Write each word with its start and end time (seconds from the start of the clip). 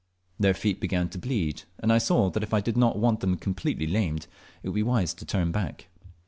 Their 0.39 0.55
feet 0.55 0.79
began 0.79 1.09
to 1.09 1.19
bleed, 1.19 1.61
and 1.77 1.93
I 1.93 1.99
saw 1.99 2.31
that 2.31 2.41
if 2.41 2.55
I 2.55 2.59
did 2.59 2.75
not 2.75 2.97
want 2.97 3.19
them 3.19 3.37
completely 3.37 3.85
lamed 3.85 4.25
it 4.63 4.69
would 4.69 4.73
be 4.73 4.81
wise 4.81 5.13
to 5.13 5.25
turn 5.25 5.51
lack. 5.51 5.89